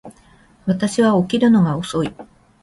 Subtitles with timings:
[0.65, 2.11] 私は起きるのが遅い